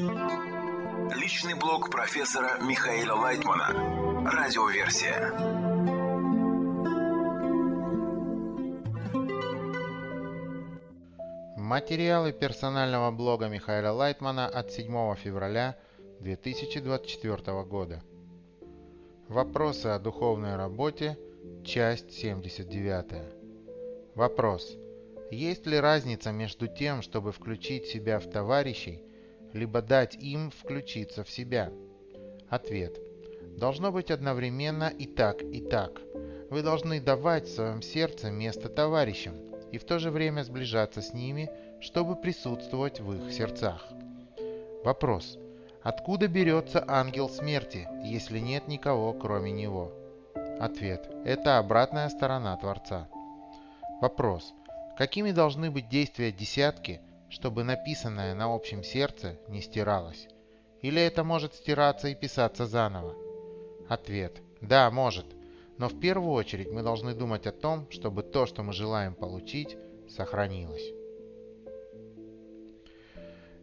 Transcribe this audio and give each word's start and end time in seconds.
Личный 0.00 1.52
блог 1.52 1.90
профессора 1.90 2.58
Михаила 2.62 3.16
Лайтмана. 3.16 3.66
Радиоверсия. 4.24 5.30
Материалы 11.58 12.32
персонального 12.32 13.10
блога 13.10 13.48
Михаила 13.48 13.92
Лайтмана 13.92 14.48
от 14.48 14.72
7 14.72 15.16
февраля 15.16 15.76
2024 16.20 17.62
года. 17.64 18.02
Вопросы 19.28 19.88
о 19.88 19.98
духовной 19.98 20.56
работе, 20.56 21.18
часть 21.62 22.12
79. 22.12 24.14
Вопрос. 24.14 24.78
Есть 25.30 25.66
ли 25.66 25.78
разница 25.78 26.32
между 26.32 26.68
тем, 26.68 27.02
чтобы 27.02 27.32
включить 27.32 27.84
себя 27.84 28.18
в 28.18 28.30
товарищей, 28.30 29.04
либо 29.52 29.82
дать 29.82 30.14
им 30.16 30.50
включиться 30.50 31.24
в 31.24 31.30
себя? 31.30 31.70
Ответ. 32.48 32.98
Должно 33.56 33.92
быть 33.92 34.10
одновременно 34.10 34.88
и 34.88 35.06
так, 35.06 35.42
и 35.42 35.60
так. 35.60 36.00
Вы 36.50 36.62
должны 36.62 37.00
давать 37.00 37.46
в 37.46 37.54
своем 37.54 37.82
сердце 37.82 38.30
место 38.30 38.68
товарищам 38.68 39.34
и 39.70 39.78
в 39.78 39.84
то 39.84 39.98
же 39.98 40.10
время 40.10 40.42
сближаться 40.42 41.02
с 41.02 41.12
ними, 41.12 41.50
чтобы 41.80 42.16
присутствовать 42.16 43.00
в 43.00 43.12
их 43.12 43.32
сердцах. 43.32 43.86
Вопрос. 44.84 45.38
Откуда 45.82 46.28
берется 46.28 46.84
ангел 46.86 47.28
смерти, 47.28 47.88
если 48.04 48.38
нет 48.38 48.68
никого, 48.68 49.12
кроме 49.12 49.50
него? 49.50 49.92
Ответ. 50.58 51.08
Это 51.24 51.58
обратная 51.58 52.08
сторона 52.08 52.56
Творца. 52.56 53.08
Вопрос. 54.00 54.52
Какими 54.96 55.30
должны 55.30 55.70
быть 55.70 55.88
действия 55.88 56.32
десятки, 56.32 57.00
чтобы 57.30 57.64
написанное 57.64 58.34
на 58.34 58.52
общем 58.52 58.82
сердце 58.82 59.38
не 59.48 59.62
стиралось? 59.62 60.28
Или 60.82 61.00
это 61.00 61.24
может 61.24 61.54
стираться 61.54 62.08
и 62.08 62.14
писаться 62.14 62.66
заново? 62.66 63.14
Ответ. 63.88 64.42
Да, 64.60 64.90
может. 64.90 65.26
Но 65.78 65.88
в 65.88 65.98
первую 65.98 66.32
очередь 66.32 66.70
мы 66.70 66.82
должны 66.82 67.14
думать 67.14 67.46
о 67.46 67.52
том, 67.52 67.90
чтобы 67.90 68.22
то, 68.22 68.46
что 68.46 68.62
мы 68.62 68.72
желаем 68.72 69.14
получить, 69.14 69.76
сохранилось. 70.08 70.92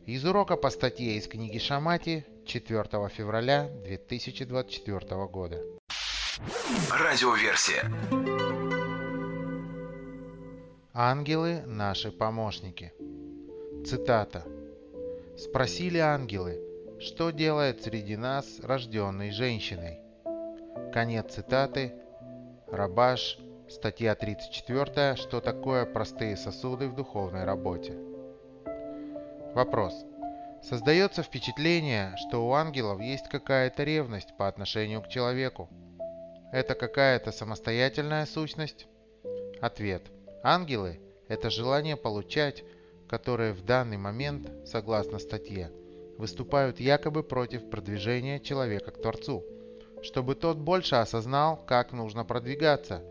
Из 0.05 0.23
урока 0.23 0.55
по 0.55 0.69
статье 0.69 1.17
из 1.17 1.27
книги 1.27 1.57
Шамати 1.57 2.25
4 2.45 2.83
февраля 3.09 3.69
2024 3.83 5.27
года. 5.27 5.61
Радиоверсия. 6.89 7.91
Ангелы– 10.93 11.61
наши 11.65 12.11
помощники. 12.11 12.93
Цитата. 13.87 14.43
Спросили 15.37 15.97
ангелы, 15.97 16.59
что 16.99 17.31
делает 17.31 17.83
среди 17.83 18.17
нас 18.17 18.59
рожденной 18.59 19.31
женщиной? 19.31 20.01
Конец 20.91 21.35
цитаты. 21.35 21.93
Рабаш, 22.69 23.39
статья 23.69 24.13
34, 24.13 25.15
что 25.15 25.39
такое 25.39 25.85
простые 25.85 26.35
сосуды 26.35 26.89
в 26.89 26.95
духовной 26.95 27.45
работе. 27.45 27.93
Вопрос. 29.55 29.93
Создается 30.61 31.23
впечатление, 31.23 32.13
что 32.17 32.45
у 32.45 32.51
ангелов 32.51 32.99
есть 32.99 33.29
какая-то 33.29 33.85
ревность 33.85 34.35
по 34.35 34.49
отношению 34.49 35.01
к 35.01 35.07
человеку. 35.07 35.69
Это 36.51 36.75
какая-то 36.75 37.31
самостоятельная 37.31 38.25
сущность? 38.25 38.85
Ответ. 39.61 40.01
Ангелы– 40.43 40.99
это 41.29 41.49
желание 41.49 41.95
получать, 41.95 42.65
которые 43.07 43.53
в 43.53 43.63
данный 43.63 43.97
момент, 43.97 44.49
согласно 44.65 45.19
статье, 45.19 45.71
выступают 46.17 46.79
якобы 46.79 47.23
против 47.23 47.69
продвижения 47.69 48.39
человека 48.39 48.91
к 48.91 49.01
Творцу, 49.01 49.43
чтобы 50.01 50.35
тот 50.35 50.57
больше 50.57 50.95
осознал, 50.95 51.57
как 51.65 51.91
нужно 51.91 52.25
продвигаться, 52.25 53.03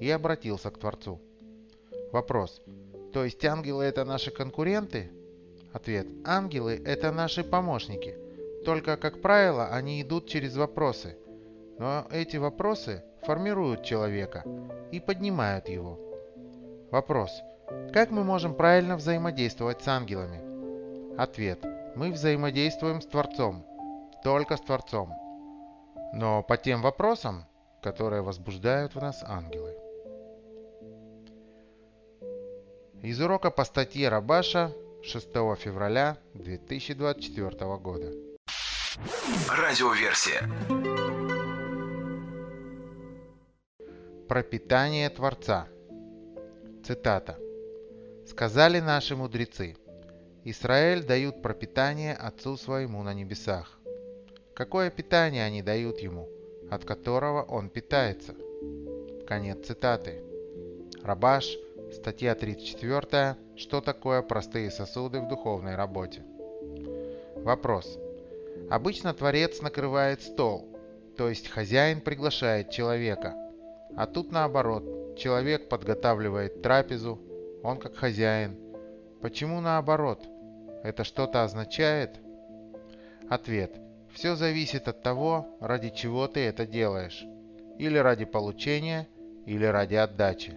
и 0.00 0.10
обратился 0.10 0.70
к 0.70 0.78
Творцу. 0.78 1.20
Вопрос. 2.12 2.62
То 3.12 3.24
есть 3.24 3.44
ангелы– 3.44 3.84
это 3.84 4.04
наши 4.04 4.30
конкуренты? 4.30 5.10
Ответ. 5.72 6.06
Ангелы– 6.24 6.80
это 6.84 7.12
наши 7.12 7.44
помощники. 7.44 8.16
Только, 8.64 8.96
как 8.96 9.20
правило, 9.20 9.68
они 9.68 10.02
идут 10.02 10.26
через 10.26 10.56
вопросы. 10.56 11.16
Но 11.78 12.06
эти 12.10 12.36
вопросы 12.36 13.02
формируют 13.24 13.84
человека 13.84 14.44
и 14.90 15.00
поднимают 15.00 15.68
его. 15.68 15.98
Вопрос. 16.90 17.30
Как 17.92 18.10
мы 18.10 18.24
можем 18.24 18.54
правильно 18.54 18.96
взаимодействовать 18.96 19.82
с 19.82 19.88
ангелами? 19.88 21.16
Ответ. 21.16 21.64
Мы 21.94 22.10
взаимодействуем 22.10 23.00
с 23.00 23.06
Творцом. 23.06 23.64
Только 24.22 24.56
с 24.56 24.60
Творцом. 24.60 25.12
Но 26.12 26.42
по 26.42 26.56
тем 26.56 26.82
вопросам, 26.82 27.44
которые 27.82 28.22
возбуждают 28.22 28.94
в 28.94 29.00
нас 29.00 29.22
ангелы. 29.22 29.74
Из 33.02 33.20
урока 33.20 33.50
по 33.50 33.64
статье 33.64 34.08
Рабаша 34.08 34.72
6 35.02 35.26
февраля 35.58 36.16
2024 36.34 37.76
года. 37.76 38.12
Радиоверсия. 39.48 40.48
Пропитание 44.28 45.10
Творца. 45.10 45.68
Цитата. 46.84 47.38
«Сказали 48.26 48.80
наши 48.80 49.16
мудрецы, 49.16 49.76
Израиль 50.44 51.02
дают 51.04 51.42
пропитание 51.42 52.14
Отцу 52.14 52.56
своему 52.56 53.02
на 53.02 53.14
небесах. 53.14 53.78
Какое 54.54 54.90
питание 54.90 55.44
они 55.44 55.62
дают 55.62 56.00
ему, 56.00 56.28
от 56.70 56.84
которого 56.84 57.42
он 57.42 57.68
питается?» 57.68 58.34
Конец 59.26 59.66
цитаты. 59.66 60.22
Рабаш, 61.02 61.56
статья 61.92 62.34
34, 62.34 63.36
что 63.56 63.80
такое 63.80 64.22
простые 64.22 64.70
сосуды 64.70 65.20
в 65.20 65.28
духовной 65.28 65.76
работе. 65.76 66.22
Вопрос. 67.36 67.98
Обычно 68.70 69.14
Творец 69.14 69.60
накрывает 69.60 70.22
стол, 70.22 70.68
то 71.16 71.28
есть 71.28 71.48
хозяин 71.48 72.00
приглашает 72.00 72.70
человека, 72.70 73.34
а 73.96 74.06
тут 74.06 74.32
наоборот, 74.32 75.04
Человек 75.16 75.68
подготавливает 75.68 76.62
трапезу, 76.62 77.20
он 77.64 77.78
как 77.78 77.96
хозяин. 77.96 78.56
Почему 79.22 79.60
наоборот? 79.60 80.22
Это 80.84 81.02
что-то 81.02 81.42
означает? 81.42 82.20
Ответ. 83.30 83.74
Все 84.12 84.36
зависит 84.36 84.86
от 84.86 85.02
того, 85.02 85.56
ради 85.60 85.88
чего 85.88 86.28
ты 86.28 86.40
это 86.40 86.66
делаешь. 86.66 87.24
Или 87.78 87.96
ради 87.96 88.26
получения, 88.26 89.08
или 89.46 89.64
ради 89.64 89.94
отдачи. 89.94 90.56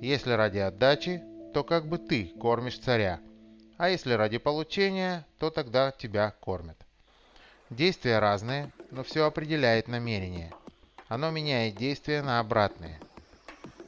Если 0.00 0.30
ради 0.32 0.58
отдачи, 0.58 1.22
то 1.54 1.64
как 1.64 1.86
бы 1.86 1.96
ты 1.96 2.26
кормишь 2.38 2.78
царя. 2.78 3.18
А 3.78 3.88
если 3.88 4.12
ради 4.12 4.36
получения, 4.36 5.26
то 5.38 5.48
тогда 5.50 5.90
тебя 5.90 6.34
кормят. 6.38 6.76
Действия 7.70 8.18
разные, 8.18 8.70
но 8.90 9.02
все 9.02 9.24
определяет 9.24 9.88
намерение. 9.88 10.52
Оно 11.08 11.30
меняет 11.30 11.76
действия 11.76 12.20
на 12.20 12.40
обратные. 12.40 13.00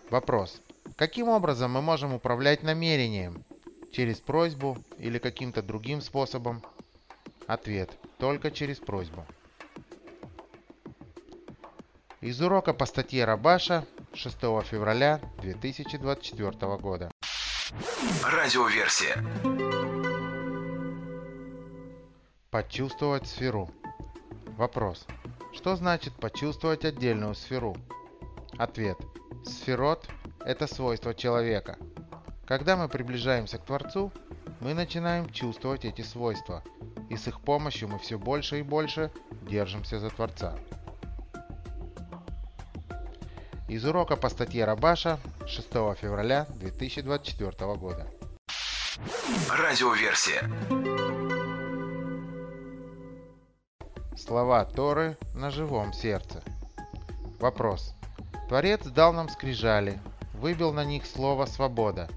Вопрос. 0.09 0.63
Каким 0.99 1.29
образом 1.29 1.71
мы 1.71 1.81
можем 1.81 2.13
управлять 2.13 2.65
намерением? 2.65 3.45
Через 3.93 4.19
просьбу 4.19 4.77
или 4.99 5.19
каким-то 5.19 5.63
другим 5.63 6.01
способом? 6.01 6.61
Ответ. 7.47 7.93
Только 8.19 8.51
через 8.51 8.79
просьбу. 8.79 9.25
Из 12.21 12.43
урока 12.43 12.75
по 12.75 12.85
статье 12.85 13.25
Рабаша 13.25 13.87
6 14.13 14.39
февраля 14.65 15.21
2024 15.41 16.51
года. 16.79 17.13
Радиоверсия. 18.25 19.25
Почувствовать 22.51 23.29
сферу. 23.29 23.71
Вопрос. 24.57 25.07
Что 25.55 25.77
значит 25.77 26.13
почувствовать 26.15 26.85
отдельную 26.85 27.37
сферу? 27.37 27.77
Ответ. 28.59 28.99
Сферот– 29.45 30.09
это 30.49 30.67
свойство 30.67 31.15
человека. 31.15 31.77
Когда 32.47 32.75
мы 32.75 32.89
приближаемся 32.89 33.59
к 33.59 33.67
Творцу, 33.67 34.11
мы 34.61 34.73
начинаем 34.73 35.29
чувствовать 35.29 35.85
эти 35.85 36.01
свойства, 36.01 36.65
и 37.11 37.19
с 37.19 37.29
их 37.29 37.43
помощью 37.43 37.89
мы 37.89 37.99
все 37.99 38.19
больше 38.19 38.61
и 38.61 38.63
больше 38.63 39.13
держимся 39.43 40.01
за 40.01 40.09
Творца. 40.09 40.57
Из 43.69 43.85
урока 43.85 44.17
по 44.17 44.31
статье 44.31 44.65
Рабаша 44.65 45.21
6 45.47 45.69
февраля 46.01 46.47
2024 46.55 47.75
года. 47.75 48.07
Радиоверсия. 49.51 50.51
Слова 54.17 54.65
Торы 54.65 55.19
на 55.35 55.51
живом 55.51 55.93
сердце. 55.93 56.43
Вопрос. 57.39 57.95
Творец 58.49 58.81
дал 58.87 59.13
нам 59.13 59.29
скрижали, 59.29 60.01
выбил 60.39 60.73
на 60.73 60.85
них 60.85 61.05
слово 61.05 61.47
«свобода». 61.47 62.09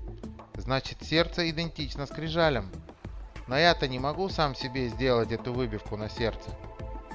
Значит, 0.54 1.00
сердце 1.02 1.50
идентично 1.50 2.06
скрижалям. 2.06 2.72
Но 3.48 3.58
я-то 3.58 3.88
не 3.88 4.00
могу 4.00 4.30
сам 4.30 4.56
себе 4.56 4.88
сделать 4.90 5.32
эту 5.32 5.54
выбивку 5.54 5.98
на 5.98 6.08
сердце. 6.10 6.50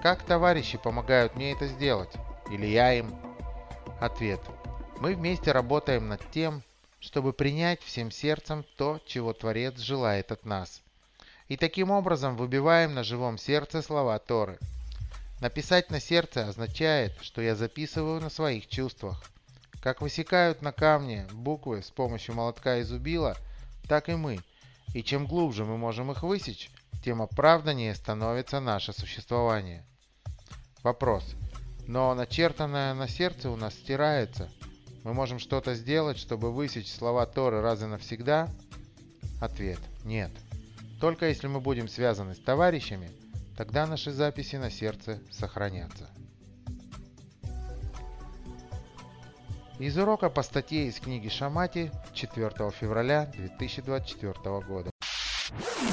Как 0.03 0.23
товарищи 0.23 0.79
помогают 0.79 1.37
мне 1.37 1.53
это 1.53 1.67
сделать? 1.67 2.13
Или 2.51 2.67
я 2.67 2.93
им? 2.93 3.15
Ответ. 4.01 4.41
Мы 5.01 5.15
вместе 5.15 5.53
работаем 5.53 6.09
над 6.09 6.21
тем, 6.31 6.63
чтобы 7.01 7.33
принять 7.33 7.83
всем 7.83 8.11
сердцем 8.11 8.65
то, 8.77 9.01
чего 9.07 9.33
Творец 9.33 9.79
желает 9.79 10.33
от 10.33 10.45
нас. 10.45 10.83
И 11.49 11.57
таким 11.57 11.91
образом 11.91 12.37
выбиваем 12.37 12.95
на 12.95 13.05
живом 13.05 13.39
сердце 13.39 13.81
слова 13.81 14.19
Торы. 14.19 14.59
Написать 15.41 15.91
на 15.91 16.01
сердце 16.01 16.49
означает, 16.49 17.13
что 17.21 17.41
я 17.43 17.55
записываю 17.55 18.21
на 18.21 18.31
своих 18.31 18.67
чувствах. 18.67 19.23
Как 19.87 20.01
высекают 20.01 20.63
на 20.63 20.73
камне 20.73 21.29
буквы 21.33 21.81
с 21.81 21.93
помощью 21.93 22.35
молотка 22.35 22.79
и 22.79 22.83
зубила, 22.83 23.37
так 23.87 24.09
и 24.09 24.17
мы. 24.17 24.41
И 24.95 25.05
чем 25.05 25.29
глубже 25.29 25.65
мы 25.65 25.77
можем 25.77 26.11
их 26.11 26.25
высечь, 26.25 26.73
тем 27.05 27.23
оправданнее 27.23 27.95
становится 27.95 28.59
наше 28.59 28.93
существование. 28.93 29.87
Вопрос. 30.83 31.37
Но 31.87 32.13
начертанное 32.17 32.95
на 32.95 33.07
сердце 33.07 33.49
у 33.49 33.55
нас 33.55 33.75
стирается. 33.75 34.51
Мы 35.05 35.15
можем 35.15 35.39
что-то 35.39 35.77
сделать, 35.77 36.19
чтобы 36.19 36.53
высечь 36.53 36.93
слова 36.93 37.25
Торы 37.25 37.61
раз 37.61 37.81
и 37.81 37.87
навсегда? 37.87 38.49
Ответ. 39.41 39.79
Нет. 40.05 40.33
Только 41.01 41.29
если 41.29 41.47
мы 41.47 41.61
будем 41.61 41.87
связаны 41.87 42.35
с 42.35 42.41
товарищами, 42.41 43.13
тогда 43.57 43.87
наши 43.87 44.11
записи 44.11 44.57
на 44.57 44.69
сердце 44.69 45.21
сохранятся. 45.31 46.11
Из 49.79 49.99
урока 49.99 50.31
по 50.31 50.43
статье 50.43 50.87
из 50.87 50.99
книги 50.99 51.29
Шамати 51.29 51.91
4 52.15 52.71
февраля 52.71 53.27
2024 53.27 54.61
года. 54.61 54.91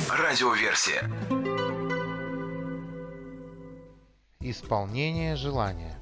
Радиоверсия. 0.09 1.12
Исполнение 4.39 5.35
желания. 5.35 6.00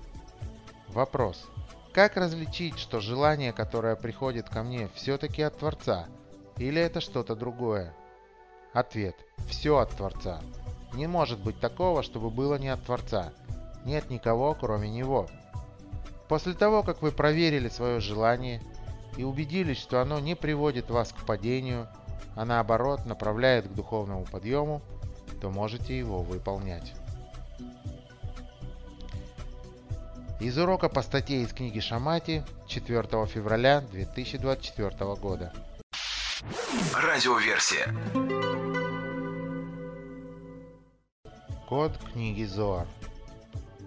Вопрос. 0.90 1.50
Как 1.92 2.18
различить, 2.18 2.78
что 2.78 3.00
желание, 3.00 3.52
которое 3.52 3.96
приходит 3.96 4.48
ко 4.48 4.62
мне, 4.62 4.88
все-таки 4.94 5.42
от 5.42 5.58
Творца? 5.58 6.06
Или 6.58 6.80
это 6.80 7.02
что-то 7.02 7.36
другое? 7.36 7.96
Ответ. 8.74 9.16
Все 9.50 9.80
от 9.80 9.90
Творца. 9.90 10.40
Не 10.94 11.08
может 11.08 11.40
быть 11.40 11.60
такого, 11.60 12.04
чтобы 12.04 12.30
было 12.30 12.60
не 12.60 12.70
от 12.70 12.84
Творца. 12.84 13.34
Нет 13.86 14.12
никого, 14.12 14.54
кроме 14.54 14.88
Него. 14.88 15.28
После 16.32 16.54
того, 16.54 16.82
как 16.82 17.02
вы 17.02 17.12
проверили 17.12 17.68
свое 17.68 18.00
желание 18.00 18.62
и 19.18 19.24
убедились, 19.26 19.78
что 19.78 20.00
оно 20.00 20.18
не 20.22 20.34
приводит 20.34 20.90
вас 20.90 21.12
к 21.12 21.26
падению, 21.26 21.90
а 22.38 22.46
наоборот 22.46 23.06
направляет 23.06 23.68
к 23.68 23.74
духовному 23.74 24.24
подъему, 24.24 24.82
то 25.42 25.50
можете 25.50 25.98
его 25.98 26.22
выполнять. 26.22 26.94
Из 30.40 30.58
урока 30.58 30.88
по 30.88 31.02
статье 31.02 31.42
из 31.42 31.52
книги 31.52 31.82
Шамати 31.82 32.46
4 32.68 33.04
февраля 33.26 33.82
2024 33.82 35.16
года. 35.16 35.52
Радиоверсия. 36.96 37.94
Код 41.68 41.92
книги 42.14 42.46
Зоар. 42.46 42.88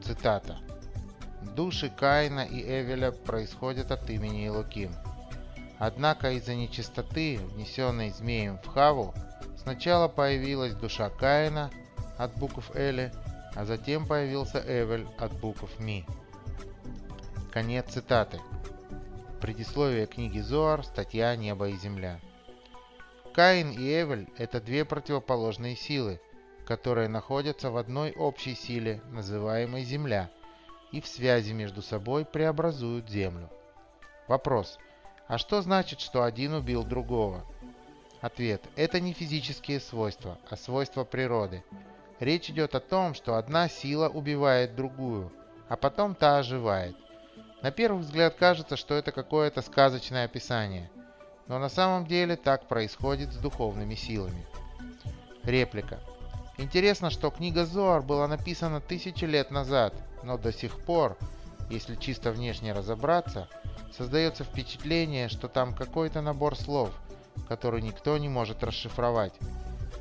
Цитата. 0.04 0.58
Души 1.52 1.88
Каина 1.88 2.40
и 2.40 2.60
Эвеля 2.60 3.12
происходят 3.12 3.92
от 3.92 4.08
имени 4.10 4.48
Элоким. 4.48 4.90
Однако 5.78 6.32
из-за 6.32 6.54
нечистоты, 6.54 7.38
внесенной 7.38 8.10
змеем 8.10 8.58
в 8.58 8.66
Хаву, 8.66 9.14
сначала 9.56 10.08
появилась 10.08 10.74
душа 10.74 11.10
Каина 11.10 11.70
от 12.18 12.36
букв 12.38 12.74
Эли, 12.74 13.12
а 13.54 13.64
затем 13.64 14.06
появился 14.06 14.62
Эвель 14.66 15.06
от 15.18 15.32
букв 15.38 15.78
Ми. 15.78 16.04
Конец 17.52 17.86
цитаты. 17.92 18.40
Предисловие 19.40 20.06
книги 20.06 20.40
Зоар, 20.40 20.84
статья 20.84 21.36
«Небо 21.36 21.68
и 21.68 21.76
земля». 21.76 22.18
Каин 23.34 23.70
и 23.70 24.02
Эвель– 24.02 24.28
это 24.38 24.60
две 24.60 24.84
противоположные 24.84 25.76
силы, 25.76 26.20
которые 26.66 27.08
находятся 27.08 27.70
в 27.70 27.76
одной 27.76 28.12
общей 28.12 28.54
силе, 28.54 29.02
называемой 29.10 29.84
Земля– 29.84 30.30
и 30.94 31.00
в 31.00 31.08
связи 31.08 31.52
между 31.52 31.82
собой 31.82 32.24
преобразуют 32.24 33.10
Землю. 33.10 33.50
Вопрос. 34.28 34.78
А 35.26 35.38
что 35.38 35.60
значит, 35.60 36.00
что 36.00 36.22
один 36.22 36.54
убил 36.54 36.84
другого? 36.84 37.44
Ответ. 38.20 38.62
Это 38.76 39.00
не 39.00 39.12
физические 39.12 39.80
свойства, 39.80 40.38
а 40.48 40.56
свойства 40.56 41.02
природы. 41.02 41.64
Речь 42.20 42.48
идет 42.48 42.76
о 42.76 42.80
том, 42.80 43.14
что 43.14 43.34
одна 43.34 43.68
сила 43.68 44.08
убивает 44.08 44.76
другую, 44.76 45.32
а 45.68 45.76
потом 45.76 46.14
та 46.14 46.38
оживает. 46.38 46.94
На 47.60 47.72
первый 47.72 48.02
взгляд 48.02 48.36
кажется, 48.36 48.76
что 48.76 48.94
это 48.94 49.10
какое-то 49.10 49.62
сказочное 49.62 50.26
описание, 50.26 50.92
но 51.48 51.58
на 51.58 51.68
самом 51.68 52.06
деле 52.06 52.36
так 52.36 52.68
происходит 52.68 53.32
с 53.32 53.36
духовными 53.36 53.96
силами. 53.96 54.46
Реплика. 55.42 55.98
Интересно, 56.56 57.10
что 57.10 57.30
книга 57.30 57.66
Зоар 57.66 58.02
была 58.02 58.28
написана 58.28 58.80
тысячи 58.80 59.24
лет 59.24 59.50
назад, 59.50 59.92
но 60.22 60.38
до 60.38 60.52
сих 60.52 60.78
пор, 60.78 61.18
если 61.68 61.96
чисто 61.96 62.30
внешне 62.30 62.72
разобраться, 62.72 63.48
создается 63.96 64.44
впечатление, 64.44 65.28
что 65.28 65.48
там 65.48 65.74
какой-то 65.74 66.20
набор 66.20 66.56
слов, 66.56 66.90
который 67.48 67.82
никто 67.82 68.16
не 68.18 68.28
может 68.28 68.62
расшифровать. 68.62 69.32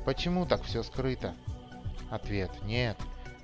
Почему 0.04 0.46
так 0.46 0.62
все 0.62 0.84
скрыто? 0.84 1.34
Ответ– 2.08 2.50
нет. 2.62 2.96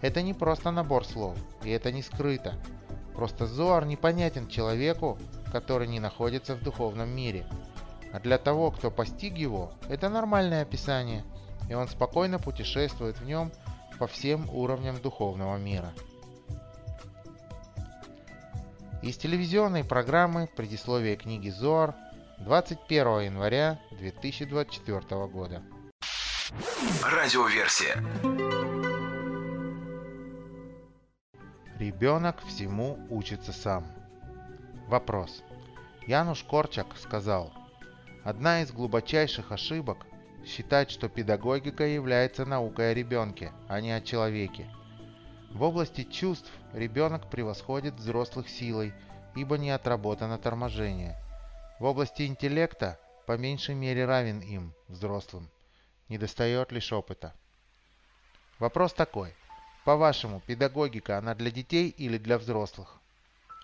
Это 0.02 0.22
не 0.22 0.32
просто 0.32 0.70
набор 0.70 1.04
слов, 1.04 1.36
и 1.64 1.70
это 1.70 1.90
не 1.90 2.02
скрыто. 2.02 2.54
Просто 3.16 3.46
Зоар 3.46 3.86
непонятен 3.86 4.46
человеку, 4.46 5.18
который 5.50 5.88
не 5.88 5.98
находится 5.98 6.54
в 6.54 6.62
духовном 6.62 7.08
мире. 7.08 7.44
А 8.12 8.20
для 8.20 8.38
того, 8.38 8.70
кто 8.70 8.90
постиг 8.90 9.36
его, 9.36 9.72
это 9.88 10.08
нормальное 10.08 10.62
описание– 10.62 11.24
и 11.70 11.74
он 11.74 11.88
спокойно 11.88 12.38
путешествует 12.40 13.18
в 13.18 13.24
нем 13.24 13.52
по 13.98 14.08
всем 14.08 14.50
уровням 14.50 15.00
духовного 15.00 15.56
мира. 15.56 15.92
Из 19.02 19.16
телевизионной 19.16 19.84
программы 19.84 20.48
«Предисловие 20.56 21.16
книги 21.16 21.48
Зоар» 21.48 21.94
21 22.38 23.20
января 23.20 23.78
2024 23.92 25.26
года. 25.28 25.62
Радиоверсия. 27.04 27.94
Ребенок 31.78 32.42
всему 32.46 32.98
учится 33.10 33.52
сам. 33.52 33.86
Вопрос. 34.88 35.44
Януш 36.06 36.42
Корчак 36.42 36.88
сказал, 36.98 37.52
«Одна 38.24 38.62
из 38.62 38.72
глубочайших 38.72 39.52
ошибок 39.52 40.09
считать, 40.44 40.90
что 40.90 41.08
педагогика 41.08 41.84
является 41.84 42.44
наукой 42.44 42.90
о 42.90 42.94
ребенке, 42.94 43.52
а 43.68 43.80
не 43.80 43.92
о 43.92 44.00
человеке. 44.00 44.68
В 45.50 45.62
области 45.62 46.04
чувств 46.04 46.50
ребенок 46.72 47.28
превосходит 47.28 47.94
взрослых 47.94 48.48
силой, 48.48 48.92
ибо 49.34 49.58
не 49.58 49.70
отработано 49.70 50.38
торможение. 50.38 51.16
В 51.78 51.84
области 51.84 52.22
интеллекта 52.22 52.98
по 53.26 53.36
меньшей 53.36 53.74
мере 53.74 54.04
равен 54.06 54.40
им, 54.40 54.74
взрослым. 54.88 55.48
Недостает 56.08 56.72
лишь 56.72 56.92
опыта. 56.92 57.34
Вопрос 58.58 58.92
такой. 58.92 59.34
По-вашему, 59.84 60.40
педагогика 60.40 61.16
она 61.18 61.34
для 61.34 61.50
детей 61.50 61.88
или 61.88 62.18
для 62.18 62.38
взрослых? 62.38 63.00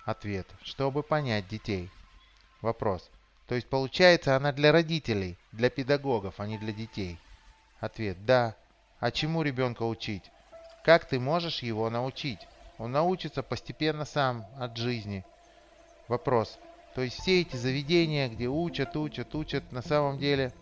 Ответ. 0.05 0.47
Чтобы 0.63 1.03
понять 1.03 1.49
детей. 1.49 1.91
Вопрос. 2.63 3.11
То 3.47 3.55
есть 3.55 3.69
получается 3.69 4.35
она 4.35 4.53
для 4.53 4.73
родителей, 4.73 5.39
для 5.53 5.71
педагогов, 5.71 6.35
а 6.39 6.47
не 6.47 6.59
для 6.59 6.73
детей. 6.73 7.19
Ответ– 7.79 8.25
да. 8.27 8.57
А 8.99 9.11
чему 9.11 9.43
ребенка 9.43 9.85
учить? 9.85 10.25
Как 10.85 11.05
ты 11.05 11.21
можешь 11.21 11.63
его 11.63 11.89
научить? 11.91 12.41
Он 12.79 12.93
научится 12.93 13.43
постепенно 13.43 14.05
сам, 14.05 14.45
от 14.59 14.77
жизни. 14.77 15.25
Вопрос. 16.09 16.59
То 16.95 17.03
есть 17.03 17.21
все 17.21 17.43
эти 17.43 17.57
заведения, 17.57 18.29
где 18.29 18.49
учат, 18.49 18.97
учат, 18.97 19.35
учат, 19.35 19.71
на 19.73 19.83
самом 19.83 20.19
деле... 20.19 20.53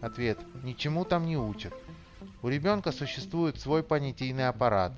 Ответ. 0.00 0.38
Ничему 0.64 1.04
там 1.04 1.26
не 1.26 1.36
учат. 1.36 1.72
У 2.42 2.48
ребенка 2.48 2.90
существует 2.90 3.60
свой 3.60 3.84
понятийный 3.84 4.48
аппарат. 4.48 4.92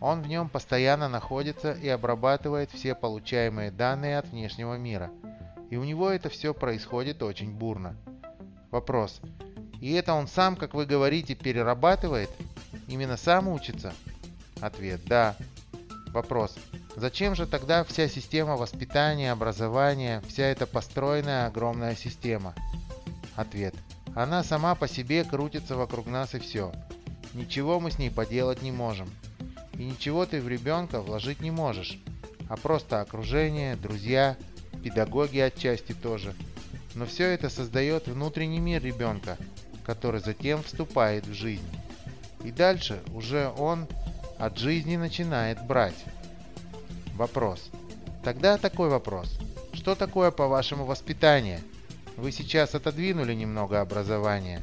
Он 0.00 0.22
в 0.22 0.28
нем 0.28 0.48
постоянно 0.48 1.08
находится 1.08 1.72
и 1.72 1.88
обрабатывает 1.88 2.70
все 2.70 2.94
получаемые 2.94 3.72
данные 3.72 4.18
от 4.18 4.28
внешнего 4.28 4.74
мира– 4.74 5.10
и 5.74 5.76
у 5.76 5.82
него 5.82 6.08
это 6.08 6.28
все 6.28 6.54
происходит 6.54 7.20
очень 7.20 7.50
бурно. 7.50 7.96
Вопрос. 8.70 9.20
И 9.80 9.90
это 9.90 10.14
он 10.14 10.28
сам, 10.28 10.54
как 10.54 10.72
вы 10.72 10.86
говорите, 10.86 11.34
перерабатывает? 11.34 12.30
Именно 12.86 13.16
сам 13.16 13.48
учится? 13.48 13.92
Ответ. 14.60 15.00
Да. 15.04 15.34
Вопрос. 16.12 16.54
Зачем 16.94 17.34
же 17.34 17.44
тогда 17.48 17.82
вся 17.82 18.06
система 18.06 18.56
воспитания, 18.56 19.32
образования, 19.32 20.22
вся 20.28 20.44
эта 20.44 20.64
построенная 20.64 21.48
огромная 21.48 21.96
система? 21.96 22.54
Ответ. 23.34 23.74
Она 24.14 24.44
сама 24.44 24.76
по 24.76 24.86
себе 24.86 25.24
крутится 25.24 25.74
вокруг 25.74 26.06
нас 26.06 26.36
и 26.36 26.38
все. 26.38 26.72
Ничего 27.32 27.80
мы 27.80 27.90
с 27.90 27.98
ней 27.98 28.12
поделать 28.12 28.62
не 28.62 28.70
можем. 28.70 29.10
И 29.76 29.84
ничего 29.84 30.24
ты 30.24 30.40
в 30.40 30.46
ребенка 30.46 31.00
вложить 31.00 31.40
не 31.40 31.50
можешь, 31.50 31.98
а 32.48 32.56
просто 32.56 33.00
окружение, 33.00 33.74
друзья, 33.74 34.36
педагоги 34.84 35.38
отчасти 35.38 35.92
тоже. 35.92 36.34
Но 36.94 37.06
все 37.06 37.24
это 37.24 37.48
создает 37.48 38.06
внутренний 38.06 38.60
мир 38.60 38.84
ребенка, 38.84 39.38
который 39.84 40.20
затем 40.20 40.62
вступает 40.62 41.26
в 41.26 41.32
жизнь. 41.32 41.66
И 42.44 42.50
дальше 42.50 43.00
уже 43.14 43.50
он 43.56 43.86
от 44.38 44.58
жизни 44.58 44.96
начинает 44.96 45.64
брать. 45.66 46.04
Вопрос. 47.14 47.70
Тогда 48.22 48.58
такой 48.58 48.90
вопрос. 48.90 49.38
Что 49.72 49.94
такое, 49.94 50.30
по-вашему, 50.30 50.84
воспитание? 50.84 51.60
Вы 52.16 52.30
сейчас 52.30 52.74
отодвинули 52.74 53.32
немного 53.32 53.80
образования. 53.80 54.60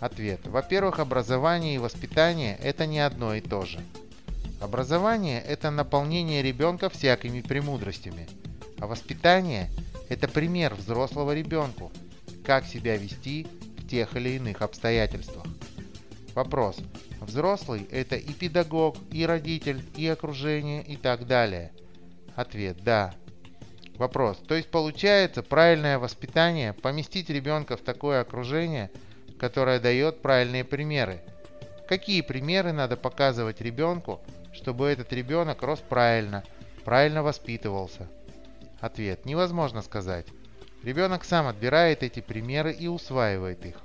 Ответ. 0.00 0.40
Во-первых, 0.46 0.98
образование 0.98 1.76
и 1.76 1.78
воспитание– 1.78 2.58
это 2.62 2.86
не 2.86 2.98
одно 2.98 3.34
и 3.34 3.40
то 3.40 3.64
же. 3.64 3.78
Образование– 4.60 5.40
это 5.46 5.70
наполнение 5.70 6.42
ребенка 6.42 6.88
всякими 6.88 7.40
премудростями, 7.40 8.28
а 8.82 8.88
воспитание– 8.88 9.70
это 10.08 10.26
пример 10.26 10.74
взрослого 10.74 11.32
ребенку, 11.32 11.92
как 12.44 12.66
себя 12.66 12.96
вести 12.96 13.46
в 13.78 13.86
тех 13.86 14.16
или 14.16 14.30
иных 14.30 14.60
обстоятельствах. 14.60 15.46
Вопрос. 16.34 16.78
Взрослый– 17.20 17.86
это 17.92 18.16
и 18.16 18.32
педагог, 18.32 18.96
и 19.12 19.24
родитель, 19.24 19.84
и 19.96 20.08
окружение, 20.08 20.82
и 20.82 20.96
так 20.96 21.28
далее. 21.28 21.70
Ответ– 22.34 22.78
да. 22.82 23.14
Вопрос. 23.98 24.38
То 24.48 24.56
есть 24.56 24.68
получается 24.68 25.44
правильное 25.44 26.00
воспитание– 26.00 26.72
поместить 26.82 27.30
ребенка 27.30 27.76
в 27.76 27.82
такое 27.82 28.20
окружение, 28.20 28.90
которое 29.38 29.78
дает 29.78 30.22
правильные 30.22 30.64
примеры. 30.64 31.20
Какие 31.88 32.22
примеры 32.22 32.72
надо 32.72 32.96
показывать 32.96 33.60
ребенку, 33.60 34.20
чтобы 34.52 34.88
этот 34.88 35.12
ребенок 35.12 35.62
рос 35.62 35.78
правильно, 35.88 36.42
правильно 36.84 37.22
воспитывался? 37.22 38.08
Ответ. 38.82 39.24
Невозможно 39.24 39.80
сказать. 39.80 40.26
Ребенок 40.82 41.24
сам 41.24 41.46
отбирает 41.46 42.02
эти 42.02 42.18
примеры 42.18 42.72
и 42.72 42.88
усваивает 42.88 43.64
их. 43.64 43.76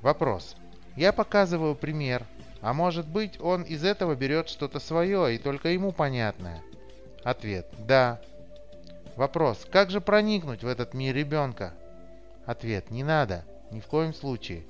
Вопрос. 0.00 0.56
Я 0.96 1.12
показываю 1.12 1.74
пример, 1.74 2.24
а 2.62 2.72
может 2.72 3.06
быть 3.06 3.38
он 3.38 3.62
из 3.62 3.84
этого 3.84 4.14
берет 4.14 4.48
что-то 4.48 4.80
свое 4.80 5.34
и 5.34 5.38
только 5.38 5.68
ему 5.68 5.92
понятное? 5.92 6.62
Ответ. 7.22 7.66
Да. 7.86 8.18
Вопрос. 9.14 9.66
Как 9.70 9.90
же 9.90 10.00
проникнуть 10.00 10.62
в 10.62 10.66
этот 10.66 10.94
мир 10.94 11.14
ребенка? 11.14 11.74
Ответ. 12.46 12.90
Не 12.90 13.04
надо. 13.04 13.44
Ни 13.70 13.80
в 13.80 13.86
коем 13.86 14.14
случае. 14.14 14.64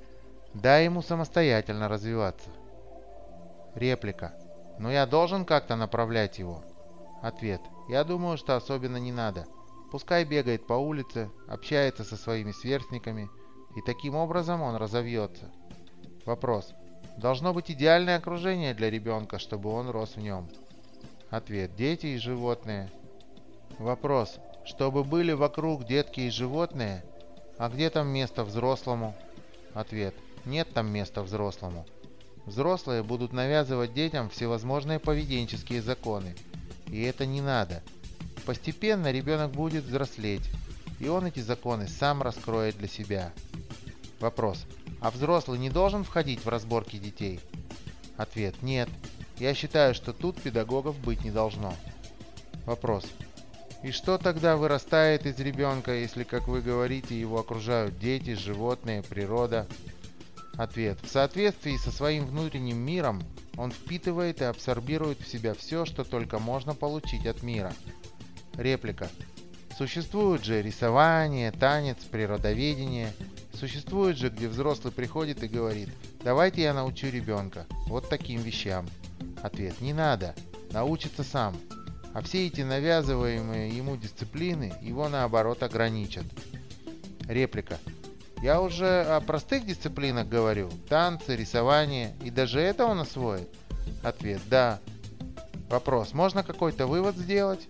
Дай 0.53 0.83
ему 0.83 1.01
самостоятельно 1.01 1.87
развиваться. 1.87 2.49
Реплика. 3.73 4.33
Но 4.79 4.91
я 4.91 5.05
должен 5.05 5.45
как-то 5.45 5.77
направлять 5.77 6.39
его. 6.39 6.61
Ответ. 7.21 7.61
Я 7.91 8.05
думаю, 8.05 8.37
что 8.37 8.55
особенно 8.55 8.95
не 8.95 9.11
надо. 9.11 9.47
Пускай 9.91 10.23
бегает 10.23 10.65
по 10.65 10.75
улице, 10.75 11.29
общается 11.49 12.05
со 12.05 12.15
своими 12.15 12.53
сверстниками, 12.53 13.29
и 13.75 13.81
таким 13.81 14.15
образом 14.15 14.61
он 14.61 14.77
разовьется. 14.77 15.51
Вопрос. 16.25 16.71
Должно 17.17 17.53
быть 17.53 17.69
идеальное 17.69 18.15
окружение 18.15 18.73
для 18.73 18.89
ребенка, 18.89 19.39
чтобы 19.39 19.69
он 19.71 19.89
рос 19.89 20.15
в 20.15 20.21
нем. 20.21 20.47
Ответ. 21.29 21.75
Дети 21.75 22.05
и 22.05 22.17
животные. 22.17 22.89
Вопрос. 23.77 24.39
Чтобы 24.63 25.03
были 25.03 25.33
вокруг 25.33 25.83
детки 25.85 26.21
и 26.21 26.29
животные? 26.29 27.03
А 27.57 27.67
где 27.67 27.89
там 27.89 28.07
место 28.07 28.45
взрослому? 28.45 29.13
Ответ. 29.73 30.15
Нет 30.45 30.73
там 30.73 30.87
места 30.87 31.23
взрослому. 31.23 31.85
Взрослые 32.45 33.03
будут 33.03 33.33
навязывать 33.33 33.93
детям 33.93 34.29
всевозможные 34.29 34.99
поведенческие 34.99 35.81
законы. 35.81 36.35
И 36.91 37.01
это 37.03 37.25
не 37.25 37.41
надо. 37.41 37.81
Постепенно 38.45 39.11
ребенок 39.11 39.51
будет 39.51 39.85
взрослеть, 39.85 40.49
и 40.99 41.07
он 41.07 41.25
эти 41.25 41.39
законы 41.39 41.87
сам 41.87 42.21
раскроет 42.21 42.77
для 42.77 42.87
себя. 42.87 43.33
Вопрос. 44.19 44.65
А 44.99 45.09
взрослый 45.09 45.57
не 45.57 45.69
должен 45.69 46.03
входить 46.03 46.45
в 46.45 46.49
разборки 46.49 46.97
детей? 46.97 47.39
Ответ. 48.17 48.61
Нет. 48.61 48.89
Я 49.39 49.55
считаю, 49.55 49.95
что 49.95 50.13
тут 50.13 50.39
педагогов 50.39 50.99
быть 50.99 51.23
не 51.23 51.31
должно. 51.31 51.73
Вопрос. 52.65 53.05
И 53.83 53.89
что 53.89 54.19
тогда 54.19 54.57
вырастает 54.57 55.25
из 55.25 55.39
ребенка, 55.39 55.93
если, 55.93 56.23
как 56.23 56.47
вы 56.47 56.61
говорите, 56.61 57.19
его 57.19 57.39
окружают 57.39 57.97
дети, 57.97 58.35
животные, 58.35 59.01
природа? 59.01 59.67
Ответ. 60.55 60.99
В 61.01 61.07
соответствии 61.07 61.77
со 61.77 61.89
своим 61.89 62.27
внутренним 62.27 62.77
миром 62.77 63.23
он 63.57 63.71
впитывает 63.71 64.41
и 64.41 64.45
абсорбирует 64.45 65.19
в 65.19 65.27
себя 65.27 65.53
все, 65.53 65.85
что 65.85 66.03
только 66.03 66.39
можно 66.39 66.73
получить 66.73 67.25
от 67.25 67.43
мира. 67.43 67.73
Реплика. 68.55 69.09
Существуют 69.77 70.43
же 70.43 70.61
рисование, 70.61 71.51
танец, 71.51 71.97
природоведение. 72.09 73.11
Существует 73.53 74.17
же, 74.17 74.29
где 74.29 74.47
взрослый 74.47 74.93
приходит 74.93 75.43
и 75.43 75.47
говорит, 75.47 75.89
давайте 76.23 76.63
я 76.63 76.73
научу 76.73 77.07
ребенка 77.07 77.65
вот 77.87 78.09
таким 78.09 78.41
вещам. 78.41 78.87
Ответ, 79.41 79.81
не 79.81 79.93
надо, 79.93 80.35
научится 80.71 81.23
сам. 81.23 81.55
А 82.13 82.21
все 82.21 82.47
эти 82.47 82.61
навязываемые 82.61 83.69
ему 83.69 83.95
дисциплины 83.95 84.73
его 84.81 85.07
наоборот 85.07 85.63
ограничат. 85.63 86.25
Реплика. 87.27 87.79
Я 88.41 88.59
уже 88.59 89.03
о 89.03 89.21
простых 89.21 89.67
дисциплинах 89.67 90.27
говорю. 90.27 90.71
Танцы, 90.89 91.35
рисование. 91.35 92.15
И 92.23 92.31
даже 92.31 92.59
это 92.59 92.85
он 92.85 92.99
освоит? 92.99 93.47
Ответ. 94.03 94.41
Да. 94.49 94.79
Вопрос. 95.69 96.13
Можно 96.13 96.41
какой-то 96.41 96.87
вывод 96.87 97.15
сделать? 97.15 97.67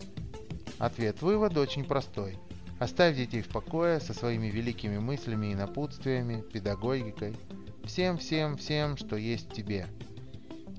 Ответ 0.79 1.21
вывода 1.21 1.59
очень 1.59 1.83
простой. 1.83 2.39
Оставь 2.79 3.17
детей 3.17 3.41
в 3.41 3.49
покое 3.49 3.99
со 3.99 4.13
своими 4.13 4.47
великими 4.47 4.97
мыслями 4.97 5.51
и 5.51 5.55
напутствиями, 5.55 6.41
педагогикой, 6.41 7.35
всем-всем-всем, 7.83 8.95
что 8.95 9.17
есть 9.17 9.51
в 9.51 9.53
тебе. 9.53 9.87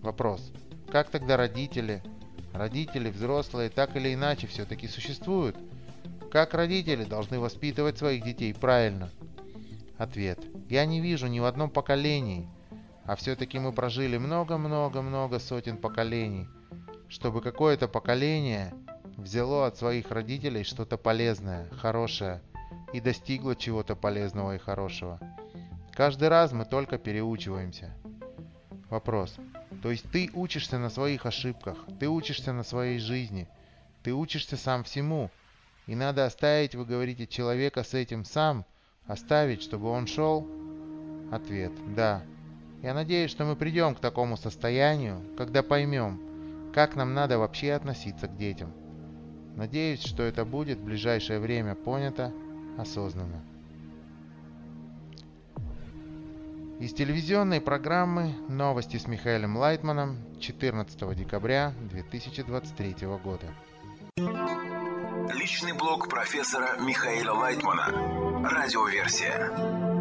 Вопрос. 0.00 0.52
Как 0.90 1.10
тогда 1.10 1.36
родители? 1.36 2.02
Родители, 2.54 3.10
взрослые, 3.10 3.68
так 3.68 3.94
или 3.94 4.14
иначе 4.14 4.46
все-таки 4.46 4.88
существуют. 4.88 5.56
Как 6.30 6.54
родители 6.54 7.04
должны 7.04 7.38
воспитывать 7.38 7.98
своих 7.98 8.24
детей 8.24 8.54
правильно? 8.54 9.10
Ответ. 9.98 10.40
Я 10.68 10.84
не 10.86 11.00
вижу 11.00 11.26
ни 11.26 11.40
в 11.40 11.44
одном 11.44 11.70
поколении, 11.70 12.48
а 13.04 13.16
все-таки 13.16 13.58
мы 13.58 13.72
прожили 13.72 14.16
много-много-много 14.16 15.38
сотен 15.38 15.76
поколений, 15.76 16.48
чтобы 17.08 17.40
какое-то 17.40 17.88
поколение 17.88 18.72
взяло 19.16 19.66
от 19.66 19.76
своих 19.76 20.10
родителей 20.10 20.64
что-то 20.64 20.96
полезное, 20.96 21.68
хорошее 21.70 22.40
и 22.92 23.00
достигло 23.00 23.56
чего-то 23.56 23.96
полезного 23.96 24.54
и 24.54 24.58
хорошего. 24.58 25.18
Каждый 25.92 26.28
раз 26.28 26.52
мы 26.52 26.64
только 26.64 26.98
переучиваемся. 26.98 27.94
Вопрос. 28.88 29.36
То 29.82 29.90
есть 29.90 30.10
ты 30.10 30.30
учишься 30.34 30.78
на 30.78 30.90
своих 30.90 31.26
ошибках, 31.26 31.78
ты 31.98 32.08
учишься 32.08 32.52
на 32.52 32.62
своей 32.62 32.98
жизни, 32.98 33.48
ты 34.02 34.12
учишься 34.12 34.56
сам 34.56 34.84
всему. 34.84 35.30
И 35.86 35.94
надо 35.94 36.24
оставить, 36.24 36.74
вы 36.74 36.84
говорите, 36.84 37.26
человека 37.26 37.82
с 37.82 37.94
этим 37.94 38.24
сам, 38.24 38.64
оставить, 39.06 39.62
чтобы 39.62 39.88
он 39.88 40.06
шел? 40.06 40.46
Ответ. 41.30 41.72
Да. 41.94 42.22
Я 42.82 42.94
надеюсь, 42.94 43.30
что 43.30 43.44
мы 43.44 43.56
придем 43.56 43.94
к 43.94 44.00
такому 44.00 44.36
состоянию, 44.36 45.20
когда 45.36 45.62
поймем, 45.62 46.20
как 46.74 46.96
нам 46.96 47.14
надо 47.14 47.38
вообще 47.38 47.72
относиться 47.72 48.26
к 48.26 48.36
детям. 48.36 48.72
Надеюсь, 49.56 50.02
что 50.02 50.22
это 50.22 50.44
будет 50.44 50.78
в 50.78 50.84
ближайшее 50.84 51.38
время 51.38 51.74
понято 51.74 52.32
осознанно. 52.78 53.42
Из 56.80 56.92
телевизионной 56.92 57.60
программы 57.60 58.34
«Новости 58.48 58.96
с 58.96 59.06
Михаилом 59.06 59.56
Лайтманом» 59.56 60.16
14 60.40 61.14
декабря 61.14 61.72
2023 61.90 63.06
года. 63.22 63.46
Личный 65.32 65.72
блог 65.72 66.08
профессора 66.08 66.76
Михаила 66.78 67.32
Лайтмана. 67.32 67.86
Радиоверсия. 68.48 69.91